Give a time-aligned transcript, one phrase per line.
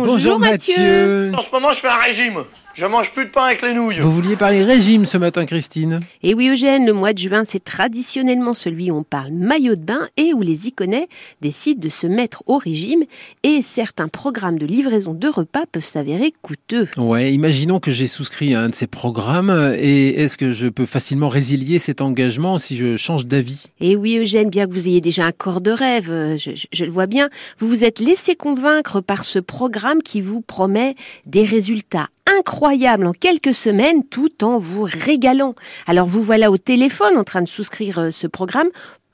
[0.00, 1.32] Bonjour, Mathieu.
[1.34, 2.44] En ce moment, je fais un régime.
[2.74, 3.98] Je mange plus de pain avec les nouilles.
[4.00, 7.62] Vous vouliez parler régime ce matin, Christine Et oui, Eugène, le mois de juin, c'est
[7.62, 11.06] traditionnellement celui où on parle maillot de bain et où les iconais
[11.42, 13.04] décident de se mettre au régime.
[13.42, 16.88] Et certains programmes de livraison de repas peuvent s'avérer coûteux.
[16.96, 19.74] Ouais, imaginons que j'ai souscrit à un de ces programmes.
[19.78, 23.66] Et est-ce que je peux facilement résilier cet engagement si je change d'avis?
[23.80, 26.66] Et oui, Eugène, bien que vous ayez déjà un corps de rêve, euh, je, je-
[26.72, 27.28] je le vois bien,
[27.58, 30.94] vous vous êtes laissé convaincre par ce programme qui vous promet
[31.26, 35.54] des résultats incroyables en quelques semaines tout en vous régalant.
[35.86, 38.68] Alors vous voilà au téléphone en train de souscrire euh, ce programme.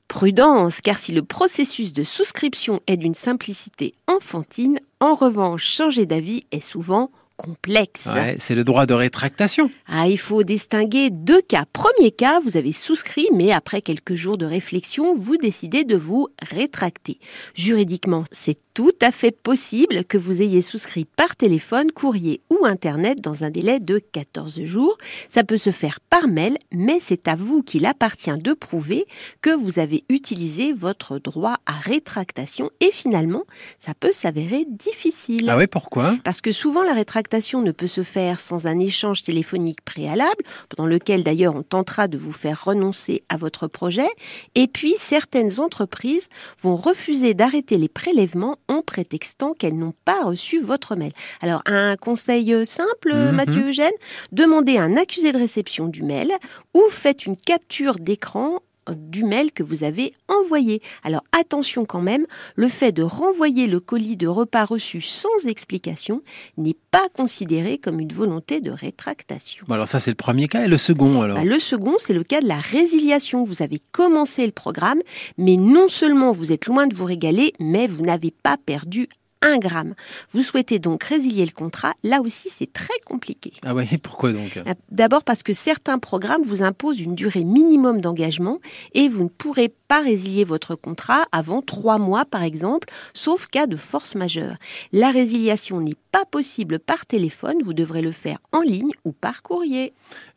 [0.08, 6.44] Prudence, car si le processus de souscription est d'une simplicité enfantine, en revanche, changer d'avis
[6.50, 8.06] est souvent complexe.
[8.06, 9.70] Ouais, c'est le droit de rétractation.
[9.86, 11.64] Ah, il faut distinguer deux cas.
[11.72, 16.28] Premier cas, vous avez souscrit, mais après quelques jours de réflexion, vous décidez de vous
[16.50, 17.18] rétracter.
[17.54, 23.20] Juridiquement, c'est tout à fait possible que vous ayez souscrit par téléphone, courrier ou Internet
[23.20, 24.98] dans un délai de 14 jours.
[25.28, 29.06] Ça peut se faire par mail, mais c'est à vous qu'il appartient de prouver
[29.42, 33.44] que vous avez utilisé votre droit à rétractation et finalement,
[33.78, 35.48] ça peut s'avérer difficile.
[35.48, 36.16] Ah ouais, pourquoi?
[36.24, 40.88] Parce que souvent la rétractation ne peut se faire sans un échange téléphonique préalable, pendant
[40.88, 44.08] lequel d'ailleurs on tentera de vous faire renoncer à votre projet.
[44.54, 46.28] Et puis certaines entreprises
[46.60, 51.12] vont refuser d'arrêter les prélèvements en prétextant qu'elles n'ont pas reçu votre mail.
[51.40, 53.32] Alors un conseil euh, simple, Mhm.
[53.32, 53.92] Mathieu Eugène,
[54.32, 56.32] demandez un accusé de réception du mail
[56.74, 58.60] ou faites une capture d'écran
[58.96, 60.80] du mail que vous avez envoyé.
[61.04, 66.22] Alors attention quand même, le fait de renvoyer le colis de repas reçu sans explication
[66.56, 69.64] n'est pas considéré comme une volonté de rétractation.
[69.68, 70.64] Bon, alors ça, c'est le premier cas.
[70.64, 73.42] Et le second, alors Bah, le second, c'est le cas de la résiliation.
[73.42, 75.00] Vous avez commencé le programme,
[75.36, 79.08] mais non seulement vous êtes loin de vous régaler, mais vous n'avez pas perdu
[79.42, 79.94] un gramme.
[80.32, 81.94] Vous souhaitez donc résilier le contrat.
[82.02, 83.52] Là aussi, c'est très compliqué.
[83.64, 84.58] Ah ouais, pourquoi donc?
[84.90, 88.58] D'abord parce que certains programmes vous imposent une durée minimum d'engagement
[88.94, 93.66] et vous ne pourrez pas résilier votre contrat avant trois mois, par exemple, sauf cas
[93.66, 94.56] de force majeure.
[94.92, 99.42] La résiliation n'est pas possible par téléphone, vous devrez le faire en ligne ou par
[99.42, 99.94] courrier.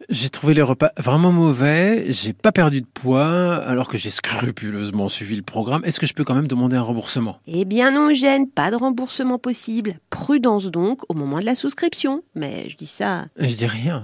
[0.09, 5.09] J'ai trouvé les repas vraiment mauvais, j'ai pas perdu de poids, alors que j'ai scrupuleusement
[5.09, 5.83] suivi le programme.
[5.85, 7.37] Est-ce que je peux quand même demander un remboursement?
[7.47, 9.99] Eh bien non, Eugène, pas de remboursement possible.
[10.09, 12.23] Prudence donc au moment de la souscription.
[12.35, 13.99] Mais je dis ça Je dis rien.